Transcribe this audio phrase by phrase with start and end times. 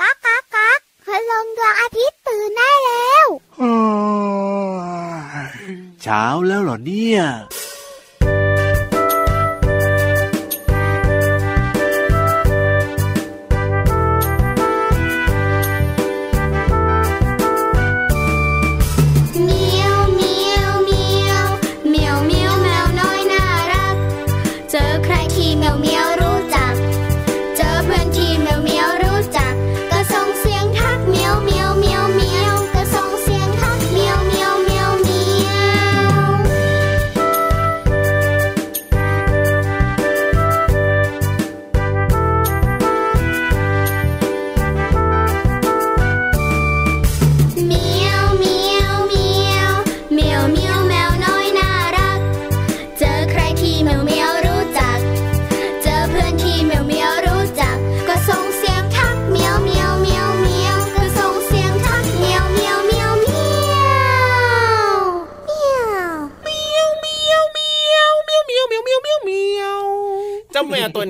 [0.00, 3.26] ก๊ากก๊ากก๊ากคืลงดวงอาทิตย์ตื่นได้แล้ว
[6.02, 7.22] เช้าแล้วเหรอเนี่ย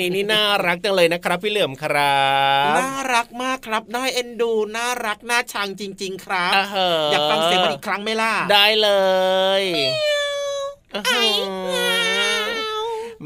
[0.05, 2.23] นี้นี่น่ารักจังเลยนะครับ พี่เหลื่อมครั
[2.73, 6.53] บน่ารักมากครับน่าเอ็นดูน่ารักน่าชังจริง ๆ ครับ
[7.13, 8.91] อยากฟังเสียงมันอีกครั้งไหมล่ะได้เล
[9.61, 9.63] ย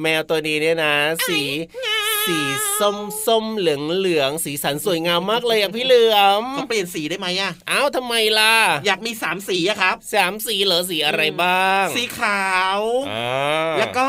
[0.01, 0.95] แมวตัวนี้เนี่ยนะ
[1.29, 1.41] สี
[2.27, 2.38] สี
[2.80, 8.55] ส้มส้มเหลืองเหลืองสีสันสวยงามมากเลยอะพี่เหลือมเขาเปลี่ยนสีได้ไหมอะอ้าวทำไมล่ะ
[8.86, 12.47] อยากมีสามสีอะครับสามสีเหรอสีอะไรบ้าง สีขา
[12.78, 12.80] ว
[13.78, 14.08] แล้วก็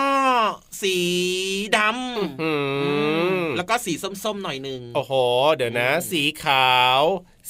[0.81, 0.97] สี
[1.77, 5.13] ดำแล้วก็สีส้มๆหน่อยหนึ่งโอ้โห
[5.55, 7.01] เดี๋ยวนะ สีขาว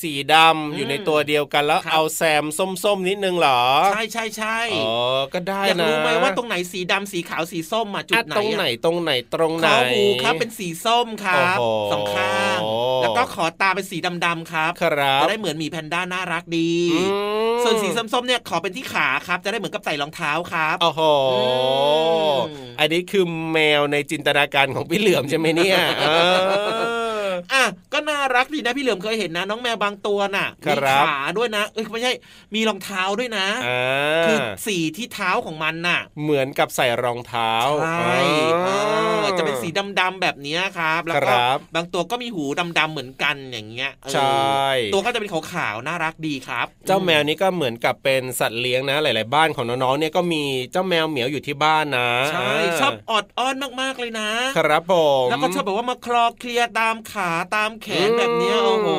[0.02, 3.61] สีดำอยู่ในตัวเดียวกันแล้วเอาแซมส้มๆนิดนึงเหรอ
[3.94, 4.94] ใช่ใช่ใช่อ๋อ
[5.33, 11.58] ก็ได้นะอยากรู้ไหมว่าตรงไหนสีดำสีขาวสีส้มมาจุดไหนตรงไหนตรงไหนตรงไหนหูครับเป็นสีส้มครับ
[11.91, 12.59] สองข้าง
[13.02, 16.73] แล้วก็ขอตาเป็นสีดำๆครับครับจะได้เหมือนมีแพนด้าน่ารักดี
[17.63, 21.02] ส่วนสีส้มๆเนี่ยขอเป็นที่ขาครับ จะได้เหมือนกับใส่รองเท้าครับโอ้โห
[22.79, 25.78] อันนี้คือแมวในจินตนาการของพี่เหลือมใช่ไหมเนี่ย
[27.53, 27.63] อะ
[27.94, 30.73] ก็น่ารักดีนะพี่เหลือมเคยเห็นนะ น้องแมวบางตัวน่ะมี
[31.07, 32.13] ขาด้วยนะเอ้ยไม่ใช่
[32.55, 33.47] มีรองเท้าด้วยนะ
[34.25, 38.19] คือสีที่เท้าของมันน่ะ เหมือนกับใส่รองเท้าใช่
[39.38, 41.35] จะเป็นสีดำๆแบบนี้ครับแล้วก็
[41.75, 42.45] บางตัวก็มีหู
[42.79, 52.51] ดำๆเหมือนกันอย่างเงี้ยใช่ตัวก็จะเป็นขาวๆน่ารักดีครับ เจ้าแมวนี้ก็เหมือนกับเป็นสัตว์เลี้ยงนะ หลาย ๆ บ้านของน้องๆเนี่ยก็มีเจ้าแมวเหมียวอยู่ที่บ้านนะใช่
[52.81, 58.90] ชอบอดอ้อนมากๆเลยนะ ครับผมแล้วก็ชอบแบบว่ามาคลอเคลียตามขาตามแขนแบบนี้โอ้โห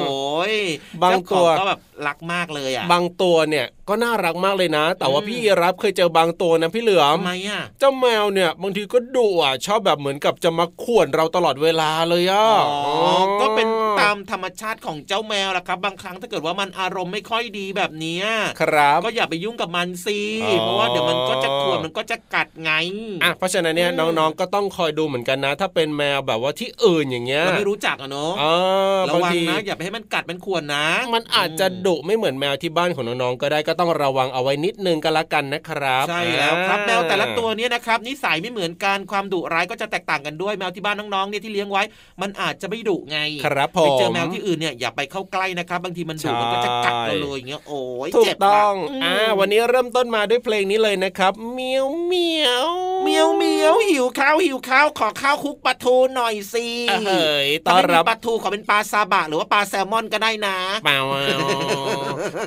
[1.02, 12.78] บางตัวก็แบบรักมากเลยอะ บางตัวเนี่ย ก็น่ารักมากเลยนะ แต่ว่าพี่รับเคยเจอบางตัวนะพี่เหลือมทำไมอะเจ้าแมวเนี่ยบางทีก็ดุอะชอบแบบเหมือนกับจะมาข่วนเราตลอดเวลาเลยอะอ๋อ
[13.40, 13.68] ก็เป็น
[14.00, 18.18] ตามธรรมชาติของเจ้าแมวแหละครับ บางครั้งถ้าเกิดว่ามันอารมณ์ไม่ค่อยดีแบบนี้
[18.60, 20.20] ครับก็อย่าไปยุ่งกับมันสิ
[20.60, 22.72] เพราะว่าเดี๋ยวมันก็จะข่วนมันก็จะกัดไง
[23.22, 28.32] อะเพราะฉะนั้นเนี่ยน้องๆก็ต้องคอยดูเหมือนกันนะ ถ้าเป็นแมวแบบว่าที่อื่นอย่างเงี้ยเราไม่รู้จักอะเนาะ
[29.08, 41.82] ระวังนะอย่าไปให้มันกัดมันข่วนนะ มันอาจจะดุไม่เหมือนแมวที่บ้านของน้องๆก็ได้ก็ต้องระวังเอาไว้นิดนึงก็แล้วกันนะครับใช่แล้วครับแมวแต่ละตัวเนี่ยนะครับนิสัยไม่เหมือนกันความดุร้ายก็จะแตกต่างกันด้วยแมวที่บ้านน้องๆเนี่ยที่เลี้ยงไว้
[42.22, 48.72] มันอาจจะไม่ดุไงครับผมไปเจอแมวที่อื่นเนี่ยอย่าไปเข้าใกล้นะครับบางทีมันดุมันก็จะกัดเราเลยอย่างเงี้ยโอ้ยถูกต้อง
[49.04, 52.68] อ่าวันนี้เริ่มต้นมาด้วยเพลงนี้เลยนะครับเมียวเมียว
[53.02, 56.66] เมียวเมียวหิวข้าวหิวข้าวขอข้าวคุกปลาทูหน่อยสิ
[57.06, 60.98] เฮ้ยตอนรับปลาทูขอเป็นปลาซาบะหรือว่าปลาแซลมอนก็ได้นะเปล่า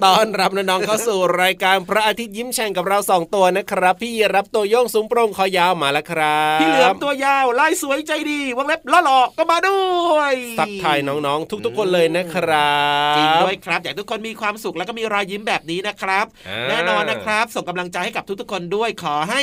[0.06, 9.82] ตอนรับน้องๆเข้าสู่รายการพระอาทิตย์ยิ้มแฉ่งกับเราสองตัวนะครับ พี่รับตัวโยงสูงโปร่งคอยาวมาแล้วครับพี่เหลือมตัวยาวลายสวยใจดีวงเล็บล้อหลอกก็มาด้
[10.16, 12.78] วยสักทายน้องๆ ทุกๆคนเลยนะครั
[13.14, 16.26] บจริงด้วยครับ อยากทุกคนมีความสุขแล้วก็มีรอยยิ้มแบบนี้นะครับ
[16.70, 19.42] แน่นอนนะครับ ส่งกำลังใจให้กับทุกๆคนด้วยขอให้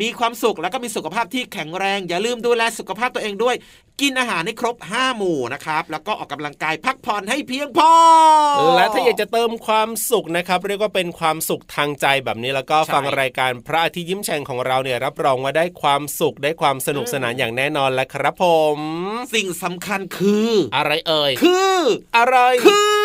[0.00, 3.56] มีความสุขแล้วก็มีสุขภาพที่แข็งแรง อย่าลืมดูแลสุขภาพตัวเองด้วย
[4.00, 7.92] กินอาหารให้ครบ 5 หมู่นะครับ แล้วก็ออกกำลังกายพักผ่อนให้เพียงพอ
[8.76, 18.44] และถ้าอยากจะเติมความสุขนะครับ เรียกว่าเป็นความสุขทางใจแบบนี้แล้วก็ฟังรายการพระอาทิตย์ยิ้มแฉ่งของเราเนี่ยรับรองว่าได้ความสุขได้ความสนุกสนานอย่างแน่นอนแล้วครับผ
[18.76, 18.78] ม
[19.34, 21.78] สิ่งสำคัญคือ อะไรเอ่ย คือ
[22.16, 22.36] อะไร
[22.66, 22.95] คือ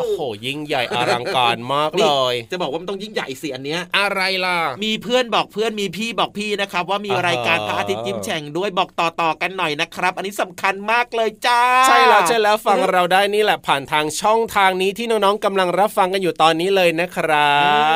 [0.00, 17.54] โอ้โหยิ่งใหญ่อลังการมากเลย จะบอกว่ามันต้องยิ่งใหญ่สิอันเนี้ย อะไรล่ะ มีเพื่อนบอกเพื่อนมีพี่บอกพี่นะครับ ว่ามีอ่าฮะรายการพระอาทิตย์ยิ้มแฉ่งด้วยบอกต่อๆกันหน่อยนะครับ อันนี้สำคัญมากเลยจ้า ใช่แล้วใช่แล้วฟังเราได้นี่แหละผ่านทางช่องทางนี้ที่น้องๆกำลังรับฟังกันอยู่ตอนนี้เลยนะครั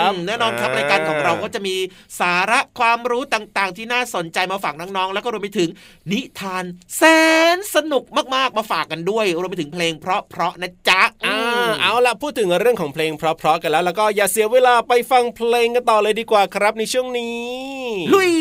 [0.08, 1.76] บอืมแน่นอนครับรายการของเราก็จะมี
[2.20, 5.70] สาระความรู้ต่างๆ ที่น่าสนใจมาฝากน้องๆ แล้วก็รวมไปถึง
[6.12, 6.64] นิทาน
[6.96, 7.02] แส
[7.54, 8.04] นสนุก
[8.34, 17.38] มากๆมาฝากกันด้วยรวมไปถึงเพลงเพราะๆนะจ๊ะอ่ามเอาล่ะพูดถึงเรื่องของเพลงเพราะๆกันแล้ว แล้วก็อย่าเสียเวลาไปฟังเพลงกันต่อเลยดีกว่าครับในช่วงนี้
[18.12, 18.32] ลุย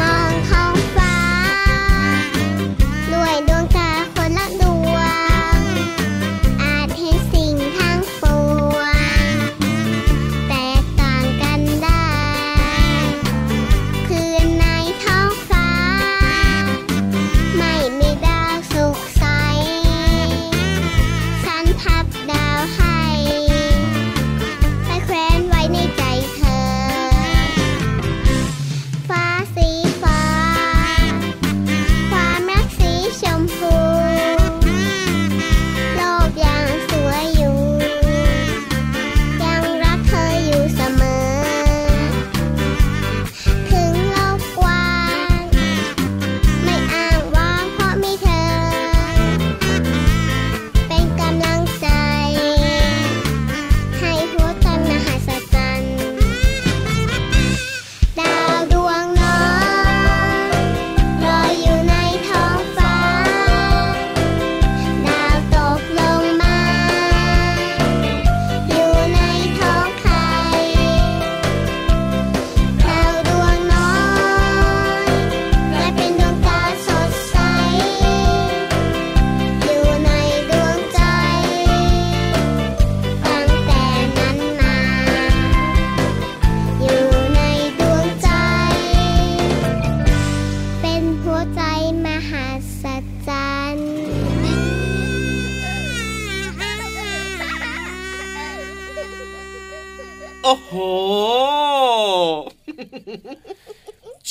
[0.00, 0.27] ม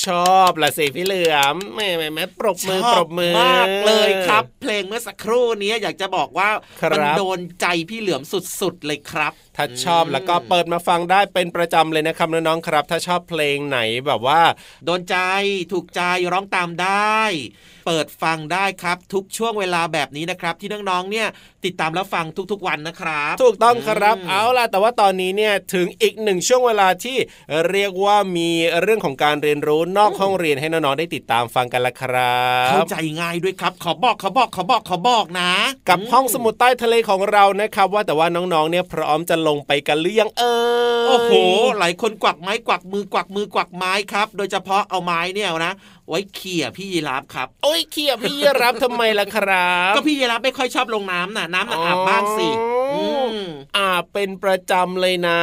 [0.04, 6.50] ชชอบละสิพี่เหลือมแม่แม่แม่ปรบมือปรบมือมากเลยครับ เพลงเมื่อสักครู่นี้อยากจะบอกว่า
[6.80, 8.22] ครับมัโดนใจพี่เหลือม
[8.60, 14.42] สุดๆเลยครับ ถ้าชอบแล้วก็เปิดมาฟังได้เป็นประจำเลยนะครับน้องๆครับ ถ้าชอบเพลงไหนแบบว่า
[14.84, 15.16] โดนใจ
[15.72, 17.20] ถูกใจร้องตามได้
[17.86, 21.26] เปิดฟังได้ครับ ทุกช่วงเวลาแบบนี้นะครับ ที่น้องๆเนี่ย
[21.64, 27.16] ติดตามแล้วฟังทุกๆวันนะครับ ถูกต้องครับมเอาล่ะแต่ว่าตอนนี้เนี่ยถึงอีกหนึ่งช่วงเวลาที่
[27.70, 28.50] เรียกว่ามี
[28.82, 35.50] เรื่องของการเรียนรู้นอกห้องเรียนให้น้องๆได้ติดตามฟังกันละครัเข้าบใจง่ายด้วยครับ ขอบอกขอบอกขอบอกขอบอกนะ
[35.88, 40.54] กับห้องสมุดใต้ทะเลของเรานะครับ ว่าแต่ว่าน้องๆเนี่ยพร้อมจะลงไปกันหรือยังเอ่
[41.04, 41.32] ยโอ้โห
[41.78, 45.74] หลายคนกวักไม้กวักมือกวักมือกวักไม้ครับ โดยเฉพาะเอาไม้เนี่ยนะ
[46.08, 53.36] ไว้เขี่ยพี่ยีราฟครับ โอ้ยเขียพี่รับทำไมล่ะครับ ก็พี่ยีราฟไม่ค่อยชอบลงน้ำน่ะ น้ำน่ะอาบบ้างสิอ๋ออืม
[53.76, 55.40] อาเป็นประจำเลยนะ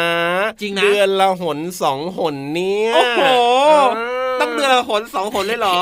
[0.62, 5.80] จริงนะ เดือนละหนสองหนเนี่ย โอ้โหา ต้องเดือนละหนสองหนเลยเหรอ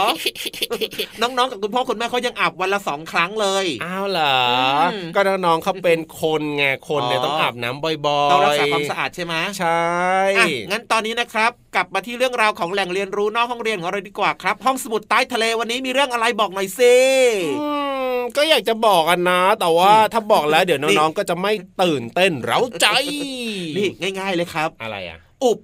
[1.21, 4.37] น้องๆกับคุณพ่อคุณแม่เขายังอาบวันละสองครั้งเลยอ้าวเหรอ
[4.83, 9.83] อมก็น้องๆเขาเป็นคนไงคนเนี่ยอ๋อต้องอาบน้ำบ่อยๆต้องรักษาความสะอาดใช่ไหมใช่
[10.37, 16.95] อะงั้นตอนนี้นะครับ กลับมาที่เรื่องราวของแหล่งเรียนรู้นอกห้องเรียนของเราดีกว่าครับ ห้องสมุดใต้ทะเลวันนี้มีเรื่องอะไรบอกหน่อยสิ
[17.59, 17.67] อื
[18.15, 21.51] มก็อยากจะบอกกันนะ แต่ว่าอืมถ้าบอกแล้วเดี๋ยวน้องๆก็จะไม่
[21.81, 22.87] ตื่นเต้นเร้าใจ
[23.77, 23.87] นี่
[24.19, 25.59] ง่าย ๆเลยครับ อะไรอะอุบ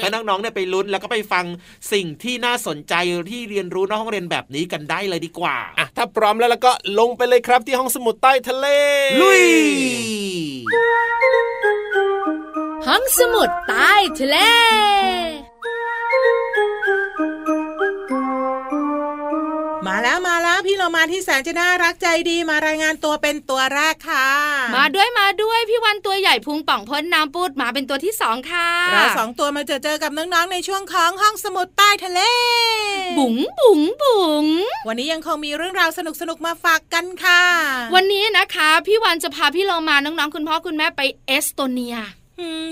[0.00, 1.44] ให้น้องๆเนี่ยไปลุ้นแล้วก็ไปฟัง
[1.92, 2.94] สิ่งที่น่าสนใจ
[3.30, 8.66] ที่เรียนรู้นอกห้องเรียนแบบนี้กันได้เลยดีกว่าอะถ้าพร้อมแล้วแล้วก็ลงไปเลยครับที่ห้องสมุดใต้ทะเล
[9.22, 9.42] ลุย
[12.86, 14.36] ห้องสมุดใต้ทะเล
[20.88, 24.28] เรามาที่แสนจะน่ารักใจดีมารายงานตัวเป็นตัวแรกค่ะ
[24.76, 32.20] มาด้วยมาด้วยพี่วันตัวใหญ่พุงป่องพ้นน้ำปูดมาเป็นตัวที่สองค่ะเราสองตัวมาเจอเจอกับน้องๆในช่วงของห้องสมุดใต้ทะเล
[33.18, 34.46] บุ๋งบุ๋งบุ๋ง
[34.88, 37.42] วันนี้ยังคงมีเรื่องราวสนุกๆมาฝากกันค่ะ
[37.94, 42.17] วันนี้นะคะ พี่วันจะพาพี่เรามาน้องๆคุณพ่อคุณแม่ไปเอสโตเนียอืม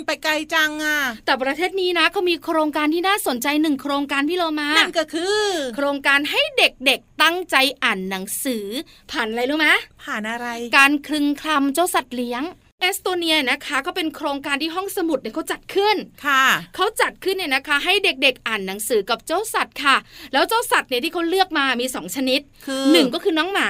[0.06, 5.38] ไปไกลจังอะ แต่ประเทศนี้นะเขามีโครงการที่น่าสนใจหนึ่งโครงการพี่เรามา นั่นก็คือ
[5.76, 8.66] โครงการให้เด็กๆตั้งใจอ่านหนังสือ
[9.10, 9.68] ผ่านอะไรรู้ไหม
[10.04, 10.46] ผ่านอะไร
[10.78, 12.42] การคลึงคลำเจ้าสัตว์เลี้ยง
[12.80, 15.96] เอสโตเนียนะคะก็เป็นโครงการที่ห้องสมุดเนี่ยเขาจัดขึ้น
[16.26, 16.44] ค่ะ
[16.74, 19.96] เขาจัดขึ้นเนี่ยนะคะ ให้เด็กๆอ่านหนังสือกับเจ้าสัตว์ค่ะ
[20.32, 23.68] แล้วเจ้าสัตว์เนี่ยที่เขาเลือกมามีสองชนิดคือหนึ่งก็คือน้องหมา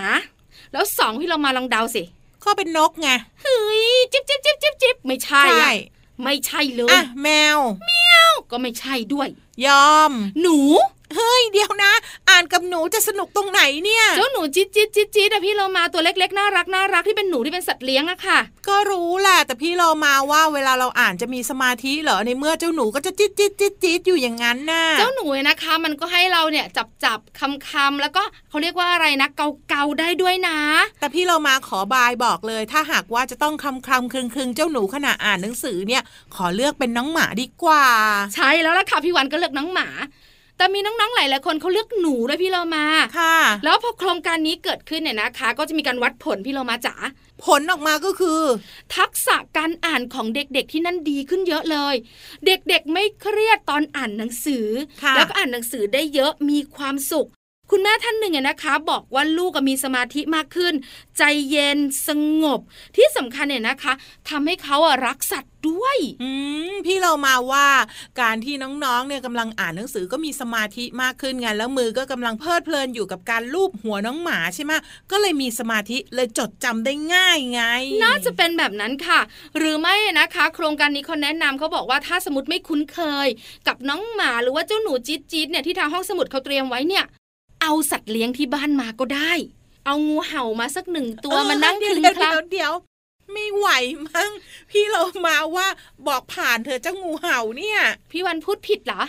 [0.72, 2.02] แล้วสองที่เรามาลองเดาสิ
[2.46, 3.08] ก็เป็นนกไง
[3.42, 5.72] เฮ้ยจิ๊บจิ๊บจิ๊บจิ๊บจิ๊บไม่ใช่อะ
[6.22, 7.60] ไม่ใช่เลยอะแมว
[8.50, 9.28] ก็ไม่ใช่ด้วย
[9.66, 10.58] ยอม หนู
[11.14, 11.92] เฮ้ยเดี๋ยวนะ
[12.30, 30.58] อ่านกับหนูจะสนุกตรงไหนเนี่ย เจ้าหนูจิ๊ดจิ๊ดจิ๊ดจิ๊ดอะพี่เรามาตัวเล็กๆน่ารักน่ารักที่เป็นหนูที่เป็นสัตว์เลี้ยงอะค่ะ ก็รู้แหละแต่พี่เรามาว่าเวลาเราอ่านจะมีสมาธิเหรอในเมื่อเจ้าหนูก็จะจิ๊ดจิ๊ดจิ๊ดจิ๊ดอยู่อย่างนั้นน่ะเจ้าหนูเนี่ยนะคะ มันก็ให้เราเนี่ยจับจับคำคำๆแล้วก็เขาเรียกว่าอะไรนะเกาเกาๆได้ด้วยนะ
[31.00, 36.02] แต่พี่เรามาขอบายบอกเลย ถ้าหากว่าจะต้องคลำคลำครึงครึงเจ้าหนูขณะอ่านหนังสือเนี่ย
[36.34, 37.86] ขอเลือกเป็นน้องหมาดีกว่า
[38.34, 39.88] ใช่แล้วล่ะค่ะพี่วันก็เลือกน้องหมา
[40.56, 42.84] แต่มีน้องๆหลายๆคนเขาเลือกหนูด้วยพี่เรามา
[43.18, 46.94] ค่ะ แล้วพอโครงการนี้เกิดขึ้นเนี่ยนะคะ ก็จะมีการวัดผลพี่เรามาจ๋า
[47.44, 48.40] ผลออกมาก็คือ
[48.96, 51.94] ทักษะการอ่านของเด็กๆที่นั่นดีขึ้นเยอะเลย
[52.46, 54.66] เด็กๆไม่เครียดตอนอ่านหนังสือ
[55.02, 57.28] ค่ะแล้วก็อ่านหนังสือได้เยอะมีความสุข
[57.70, 60.74] คุณแม่ท่านหนึ่งเนี่ยนะคะ บอกว่าลูกอะมีสมาธิมากขึ้น
[61.18, 62.10] ใจเย็นส
[62.42, 62.60] งบ
[62.96, 63.92] ที่สำคัญเนี่ยนะคะ
[64.28, 66.30] ทำให้เขาอะรักสัตว์ด้วยอื
[66.70, 67.68] มพี่เรามาว่า
[68.20, 74.72] การที่น้องๆเนี่ยกำลังอ่านหนังสือก็มีสมาธิมากขึ้นไงแล้วมือก็กำลังเพลิดเพลินอยู่กับการลูบหัวน้องหมาใช่ไหม
[75.10, 77.62] ก็เลยมีสมาธิเลยจดจำได้ง่ายไง
[78.04, 79.20] น่าจะเป็นแบบนั้นค่ะ
[79.58, 83.28] หรือไม่นะคะ โครงการนี้เขาแนะนำเขาบอกว่าถ้าสมมติไม่คุ้นเคย
[83.68, 87.06] กับน้องหมาหรือว่าเจ้าหนูจี๊ดจี๊ดเนี่ยที่ทางห้องสมุดเขาเตรียมไว้เนี่ย
[87.62, 89.32] เอาสัตว์เลี้ยงที่บ้านมาก็ได้
[89.86, 92.72] เอางูเห่ามาสักหนึ่งตัวเออมานั่งเดี๋คยวลึงเดี๋ยวคลัเดี๋ยวเดี๋ยว
[93.32, 93.68] ไม่ไหว
[94.06, 94.30] มั้ง
[94.70, 95.66] พี่เรามาว่า
[96.06, 99.02] บอกผ่านเธอะเจ้างูเห่าเนี่ย พี่วันพูดผิดเหรอ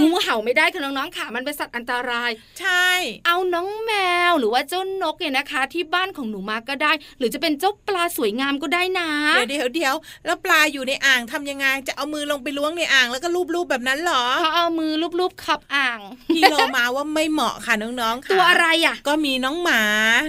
[0.00, 2.88] งู เห่าไม่ได้ค่ะน้องๆค่ะ มันเป็นสัตว์อันตราย ใช่
[3.26, 3.92] เอาน้องแม
[4.30, 9.94] วหรือว่าเจ้านกเนี่ยนะคะ ที่บ้านของหนูมาก็ได้ หรือจะเป็นเจ้าปลาสวยงามก็ได้นะ เดี๋ยวเดี๋ยวเดี๋ยว
[10.26, 16.00] แล้วปลาอยู่ในอ่างทำยังไง จะเอามือลงไปล้วงในอ่างแล้วก็ลูบๆแบบนั้นเหรอเขาเอามือลูบๆขับอ่าง
[16.34, 19.82] พี่เรามาว่าไม่เหมาะค่ะน้องๆค่ะตัวอะไรอะ ก็มีน้องหมา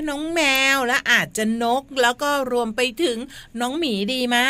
[0.09, 0.41] น้องแม
[0.75, 3.17] วและอาจจะนกแล้วก็รวมไปถึง
[3.62, 4.45] น้องหมีดีมา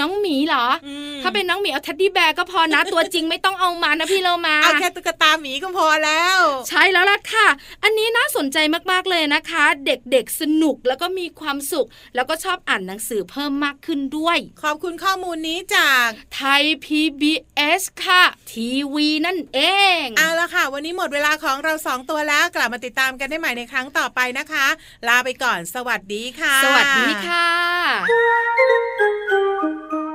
[0.00, 7.48] น้องหมีเหรออืมถ้าเป็นน้องหมีเอาเท็ดดี้แบร์ก็พอนะ ตัวจริงไม่ต้องเอามานะพี่เรามาเอาแค่ตุ๊กตาหมีก็พอแล้ว ใช่แล้วล่ะค่ะ
[7.82, 8.58] อันนี้น่าสนใจ
[8.90, 18.22] มากๆเลยนะคะ เด็กๆสนุกแล้วก็มีความสุข แล้วก็ชอบอ่านหนังสือเพิ่มมากขึ้นด้วย ขอบคุณข้อมูลนี้จากไทย PBS ค่ะ
[18.52, 19.60] ทีวีนั่นเอ
[20.02, 24.66] ง เอาละค่ะ วันนี้หมดเวลาของเราสองตัวแล้วกลับมาติดตามกันได้ใหม่ในครั้งต่อไปนะคะ
[25.08, 27.48] ลาไปก่อนสวัสดีค่ะ สวัสดีค่ะ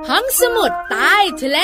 [0.08, 1.60] ห้องสมุดใต้ทะเล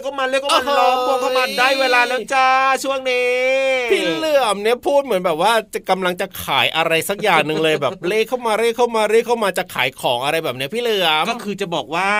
[0.00, 2.48] ขเข้ามาเลขเข้ามาเลขเข้ามาโอ้โหล้อมวงเข้ามาได้เวลาแล้วจ้า
[2.84, 3.30] ช่วงนี้
[3.90, 12.10] พี่เหลื่อมเนี่ยพูดเหมือนแบบว่าจะกำลังจะขายอะไรสักอย่างหนึ่งเลยแบบเลขเข้ามาเลขเข้ามาเลขเข้ามาจะขายของอะไรแบบเนี้ยพี่เหลื่อมก็คือจะบอกว่า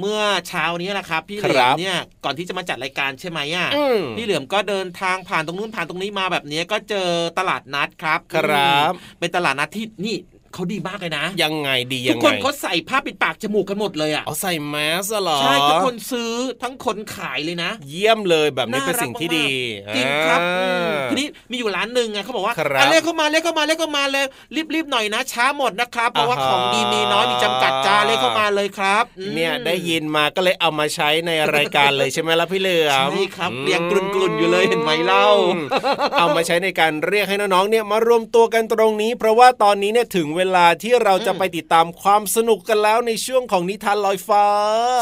[0.00, 10.16] เมื่อเช้านี้แหละครับ พี่เหคลืรัอมบเนี่ยก่อนที่จะมาจัดรายการใช่ไหมอะอืมพี่เหลือมก็เดินทางผ่านตรงนู้นผ่านตรงนี้มาแบบนี้ก็เจอตลาดนัดครับครับอืมเป็นตลาดนัดที่นี่
[10.54, 16.32] เขาดีมากเลยนะ ยังไงดีทุยักงคไงนเขาใส่ผ้าปิดปากจมูกกันหมดเลยอะเอาใส่แมสเหรอใช่ทั้งคนซื้อ
[16.62, 19.48] ทั้งคนขายเลยนะ เยี่ยมเลยแบบนี้น่าเป็นสิ่งที่ดี
[19.90, 24.24] รักมากๆจริงครับอืมอ่าทีนี้มีอยู่ร้านหนึ่งไงเขาบอกว่าครับอะเลขเข้ามาเลขเข้ามาเลขเข้ามาเลย
[24.74, 35.62] รีบๆหน่อยนะ ช้าหมดนะครับเพราะว่าอ่าฮะของดีมีน้อยมีจำกัดจ้าเลขเข้ามาเลยครับอืมเนี่ยได้ยินมาก็เลยเอามาใช้ในรายการเลยใช่ไหมล่ะพี่เหลือมใช่ครับเรียงกลุ่นๆอยู่เลยเห็นไหมเล่าอืม
[36.18, 44.44] เอามาใช้ในการเรียกให้น้องๆเนี่ยมารวมตัวกันตรงนี้ เพราะว่าตอนนี้เนี่ยถึงเวลาที่เราจะไปติดตามความสนุกกันแล้วในช่วงของนิทานลอยฟ้า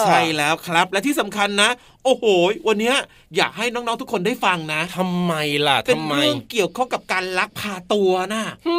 [0.06, 1.70] ใช่แล้วครับ และที่สำคัญนะ
[2.04, 2.24] โอ้โห
[2.68, 2.96] วันเนี้ย
[3.36, 5.32] อยากให้น้องๆทุกคนได้ฟังนะทำไม
[5.66, 8.78] ล่ะเป็นทำไมเรื่องเกี่ยวข้องกับการลักพาตัวนะอื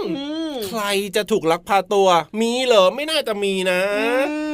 [0.00, 0.82] มอืมใคร
[1.16, 2.08] จะถูกลักพาตัว
[2.40, 4.06] มีเหรอไม่น่าจะมีนะอื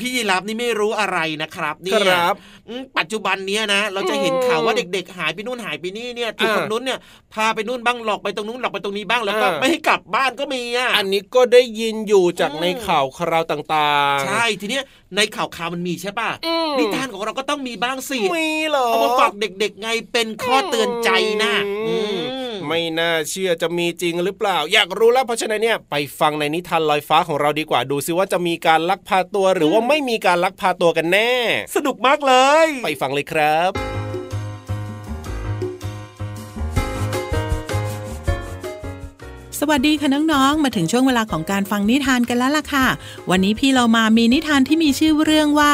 [0.00, 2.34] พี่ยีรับนี่ไม่รู้อะไรนะครับเนี่ยครับ
[2.68, 6.98] อืมปัจจุบันเนี้ยนะ เราจะเห็นข่าวว่าเด็ก ๆ หายไปนู่นหายไปนี่เนี่ยถูกอ่าคนนู้นเนี่ย
[7.34, 14.84] พาไปนู่นบ้างหลอกไปตรงนู้นหลอกไปตรงนี้บ้างแล้วก็อ่าไม่ให้กลับบ้านก็มีอะอันนี้ก็ได้ยินอยู่จากอืมในข่าวคราวต่างๆ ใช่ทีเนี้ย
[15.16, 21.10] ในข่าวข่าวมันมีใช่ป่ะอืมนิทานของเราก็ต้องมีบ้างสิมีเหรอเอามาฝากเด็ก ๆ ไงเป็นข้อเตือนใจ
[21.42, 21.52] นะ
[21.86, 31.32] อืมอืม ไม่น่าเชื่อจะมีจริงหรือเปล่า อยากรู้แล้วเพราะฉะนั้นเนี่ยไปฟังในนิทานลอยฟ้าของเราดีกว่าดูซิว่าจะมีการลักพาตัวหรือว่าไม่มีการลักพาตัวกันแน่
[31.76, 33.72] สนุกมากเลย ไปฟังเลยครับ
[39.60, 42.86] สวัสดีค่ะน้องๆ มาถึงช่วงเวลาของการฟังนิทานกันแล้วล่ะค่ะ
[43.30, 45.72] วันนี้พี่เรามามีนิทานที่มีชื่อเรื่องว่า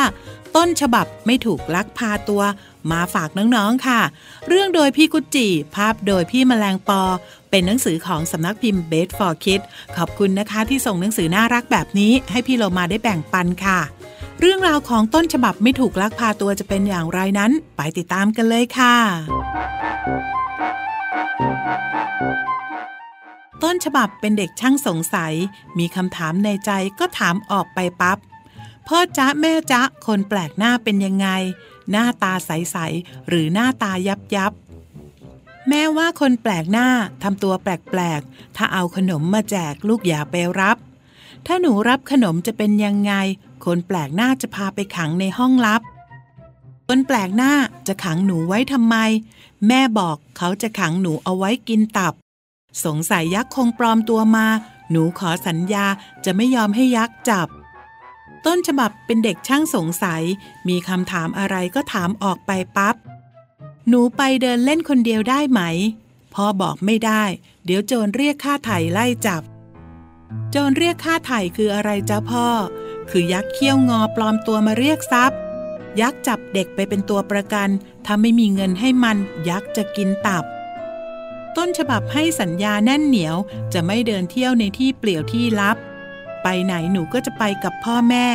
[0.57, 2.43] ต้นฉบับไม่ถูกลักพาตัว
[2.91, 4.01] มาฝากน้องๆค่ะ
[4.49, 7.03] เรื่องโดยพี่กุจิ ภาพโดยพี่แมลงปอ
[7.51, 9.65] เป็นหนังสือของสำนักพิมพ์ b บ s for Kids
[9.97, 13.81] ขอบคุณนะคะที่ส่งหนังสือน่ารักแบบนี้ ให้พี่เรามาได้แบ่งปันค่ะ
[14.41, 18.95] เรื่องราวของต้นฉบับไม่ถูกลักพาตัวจะเป็นอย่างไรนั้น ไปติดตามกันเลยค่ะ
[23.63, 25.35] ต้นฉบับเป็นเด็กช่างสงสัย
[25.79, 28.19] มีคำถามในใจก็ถามออกไปปับ๊บ
[28.89, 31.29] พ่อจ๊ะแม่จ๊ะคนแปลกหน้าเป็นยังไง
[31.93, 34.53] หน้าตาใส ๆ หรือหน้าตายับยับ
[35.69, 36.89] แม่ว่าคนแปลกหน้า
[37.23, 40.77] ทำตัวแปลก ๆ ถ้าเอาขนมมาแจกลูกอย่าไปรับ
[41.47, 43.13] ถ้าหนูรับขนมจะเป็นยังไง
[43.65, 45.83] คนแปลกหน้าจะพาไปขังในห้องลับ
[46.89, 47.53] คนแปลกหน้า
[47.87, 48.97] จะขังหนูไว้ทำไม
[49.69, 52.15] แม่บอกเขาจะขังหนูเอาไว้กินตับ
[52.85, 54.47] สงสัยยักษ์คงปลอมตัวมา
[54.91, 55.87] หนูขอสัญญา
[56.25, 57.49] จะไม่ยอมให้ยักษ์จับ
[58.47, 60.23] ต้นฉบับเป็นเด็กช่างสงสัย
[60.69, 62.95] มีคำถามอะไรก็ถามออกไปปับ๊บ
[63.89, 65.61] หนูไปเดินเล่นคนเดียวได้ไหม
[66.35, 67.23] พ่อบอกไม่ได้
[67.65, 69.43] เดี๋ยวโจรเรียกค่าไถ่ไล่จับ
[70.51, 72.47] โจรเรียกค่าไถ่คืออะไรจ๊ะพ่อ
[73.11, 75.39] คือยักษ์เขี้ยวงอปลอมตัวมาเรียกทรัพย์
[76.01, 77.69] ยักษ์จับเด็กไปเป็นตัวประกัน
[78.05, 79.17] ถ้าไม่มีเงินให้มัน
[79.49, 80.45] ยักษ์จะกินตับ
[81.57, 83.37] ต้นฉบับให้สัญญาแน่นเหนียว
[83.73, 85.77] จะไม่เดินเที่ยวในที่เปลี่ยวที่ลับ
[86.43, 88.27] ไปไหนหนูก็จะไปกับพ่อแม่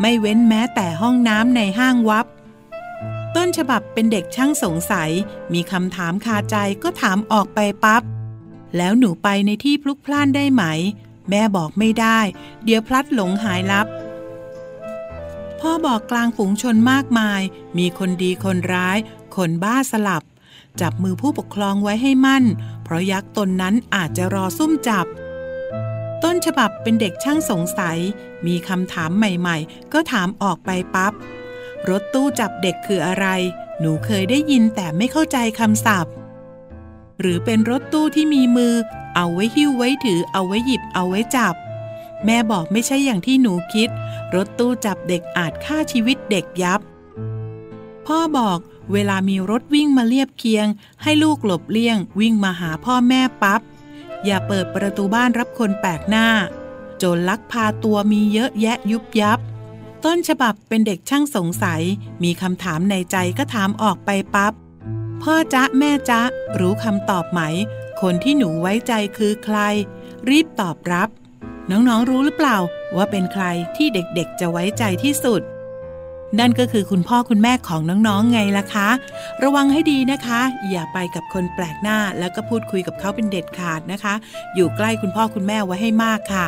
[0.00, 2.26] ไม่เว้นแม้แต่ห้องน้ำในห้างวับ
[3.36, 5.10] ต้นฉบับเป็นเด็กช่างสงสัย
[5.52, 8.02] มีคำถามคาใจก็ถามออกไปปับ๊บ
[8.76, 10.64] แล้วหนูไปในที่พลุกพล่านได้ไหม
[11.30, 12.18] แม่บอกไม่ได้
[12.64, 13.86] เดี๋ยวพลัดหลงหายลับ
[15.60, 17.40] พ่อบอกกลางฝูงชนมากมาย
[17.78, 18.98] มีคนดีคนร้าย
[19.36, 20.22] คนบ้าสลับ
[20.80, 22.44] จับมือผู้ปกครองไว้ให้มั่น
[22.82, 25.06] เพราะยักษ์ตนนั้นอาจจะรอซุ่มจับ
[26.28, 27.98] ต้นฉบับเป็นเด็กช่างสงสัย
[28.46, 31.12] มีคำถามใหม่ๆ ก็ถามออกไปปับ๊บ
[31.88, 33.26] รถตู้จับเด็กคืออะไร
[33.80, 36.12] หนูเคยได้ยินแต่ไม่เข้าใจคำศัพท์
[37.20, 38.74] หรือเป็นรถตู้ที่มีมือ
[39.16, 41.54] เอาไว้หิ้วไว้ถือ เอาไว้หยิบ เอาไว้จับ
[42.24, 43.88] แม่บอกไม่ใช่อย่างที่หนูคิด
[44.34, 46.80] รถตู้จับเด็กอาจฆ่าชีวิตเด็กยับ
[48.06, 48.58] พ่อบอก
[48.92, 50.66] เวลามีรถวิ่งมาเรียบเคียง
[51.02, 53.60] ให้ลูกหลบเลี่ยง วิ่งมาหาพ่อแม่ปับ๊บ
[54.26, 56.28] อย่าเปิดประตูบ้านรับคนแปลกหน้า
[56.98, 59.38] โจรลักพาตัวมีเยอะแยะยุบยับ
[60.04, 61.82] ต้นฉบับเป็นเด็กช่างสงสัย
[62.22, 64.52] มีคำถามในใจก็ถามออกไปปับ๊บ
[65.22, 66.20] พ่อจ๊ะแม่จ๊ะ
[66.58, 67.40] รู้คำตอบไหม
[68.00, 69.58] คนที่หนูไว้ใจคือใคร
[70.28, 71.08] รีบตอบรับ
[71.70, 72.58] น้องๆรู้หรือเปล่า
[72.96, 73.44] ว่าเป็นใคร
[73.76, 75.42] ที่เด็กๆจะไว้ใจที่สุด
[76.38, 78.88] นั่นก็คือคุณพ่อคุณแม่ของน้องๆไงล่ะคะ
[79.42, 84.14] ระวังให้ดีนะคะ อย่าไปกับคนแปลกหน้า แล้วก็พูดคุยกับเขาเป็นเด็ดขาดนะคะ
[84.54, 86.46] อยู่ใกล้คุณพ่อคุณแม่ไว้ให้มากค่ะ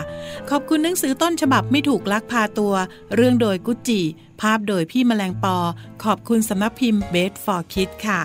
[0.51, 2.75] ขอบคุณหนังสือต้นฉบับไม่ถูกลักพาตัว
[3.15, 4.03] เรื่องโดยกุจิ
[4.41, 5.57] ภาพโดยพี่แมลงปอ
[6.05, 8.21] ขอบคุณสำนักพิมพ์ b บ s for Kids ค่ะ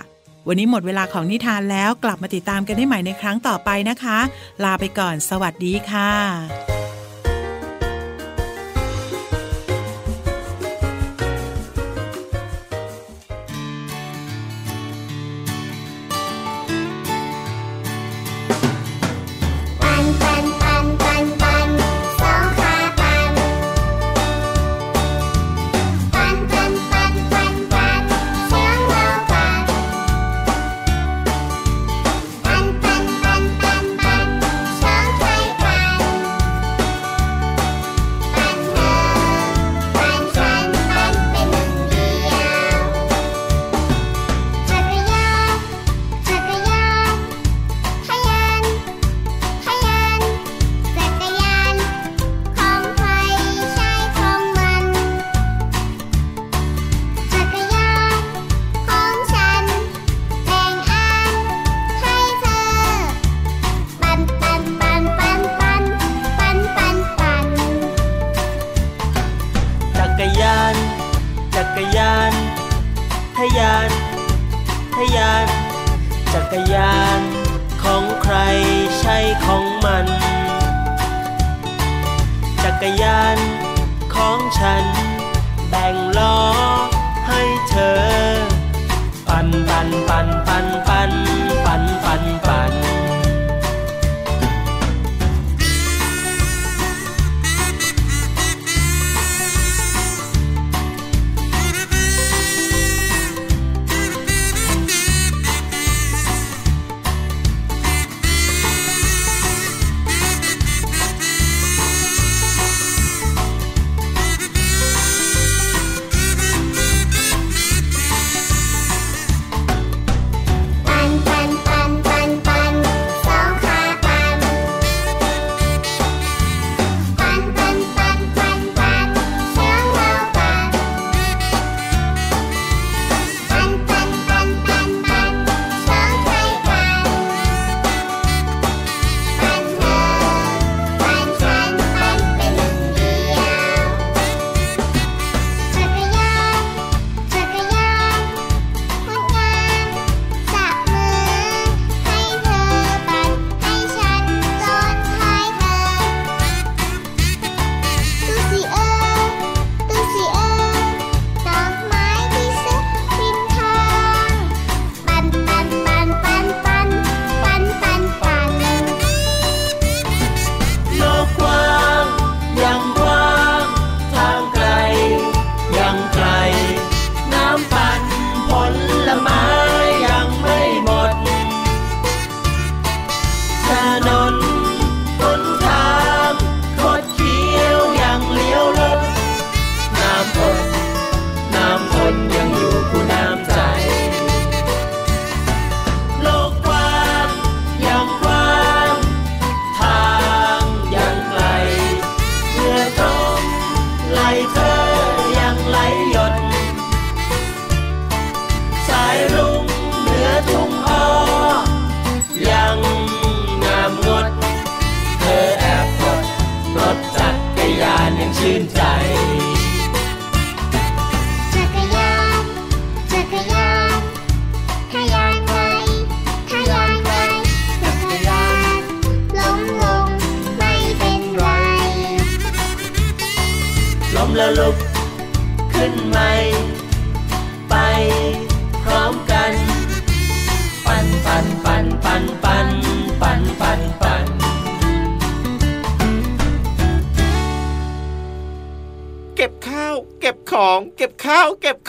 [0.47, 4.19] วันนี้หมดเวลาของนิทานแล้วกลับมาติดตามกันได้ใหม่ในครั้งต่อไปนะคะ
[4.63, 6.82] ลาไปก่อน สวัสดีค่ะ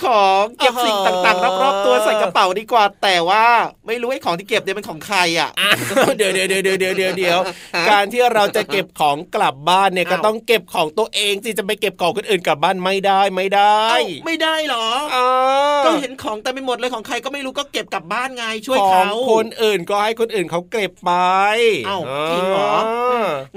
[0.07, 0.43] ของ
[2.59, 3.45] ดีกว่า แต่ว่า
[3.87, 5.51] ไม่รู้ไอ้ของที่เก็บเนี่ยเป็นของใครอะ
[6.17, 7.39] เดี๋ยวเดี๋ยวเดี๋ยวเดี๋ยวเดี๋ยวเดี๋ยวเดี๋ยว
[7.91, 13.79] การที่เราจะเก็บของกลับบ้านเนี่ยก็ต้องเก็บของตัวเองสิจะไปเก็บของคนอื่นกลับบ้านไม่ได้ไม่ได้
[14.27, 14.87] ไม่ได้เหรอ
[15.85, 21.13] ก็เห็นของแต่ไม่หมดเลยของใครก็ไม่รู้ก็เก็บกลับบ้านไงช่วยเขาคนอื่นก็ให้คนอื่นเขาเก็บไป
[21.87, 21.99] เอ้า
[22.31, 22.73] จริงเหรอ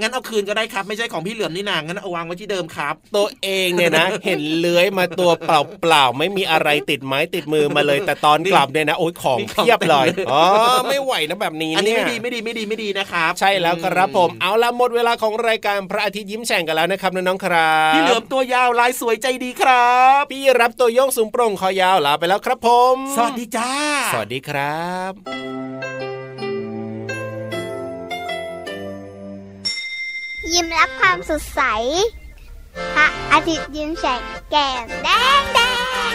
[0.00, 10.42] งั้นเอาคืนก็ได้ครับไม่ใช่ของพี่เหลือมนี่นางั้นเอาวางไว้ที่เดิมครับ ตัวเองเนี่ยนะ เห็นเลื้อยมาตัวเปล่าๆไม่มีอะไรติดไม้ติดมือมาเลย แต่ตอนกลับเนี่ยนะโอ้ยของมีของเพียบเลยเต็มเลยอ๋อ
[10.88, 23.70] ไม่ไหวนะแบบนี้อันนี้เนี่ยไม่ดีไม่ดีไม่ดีไม่ดีนะครับใช่แล้วครับผมเอาละหมดเวลาของรายการพระอาทิตย์ยิ้มแฉ่งกันแล้วนะครับน้องๆครับพี่เหลือมตัวยาวลายสวยใจดีครับ พี่รับตัวโยงสูงโปร่งคอยาวลาไปแล้วครับผม สวัสดีจ้า
[24.12, 25.12] สวัสดีครับ
[30.52, 31.62] ยิ้มรับความสดใส
[32.94, 34.20] พระอาทิตย์ยิ้มแฉก
[34.50, 35.08] แก้มแด
[35.40, 35.58] งแด
[36.12, 36.14] ง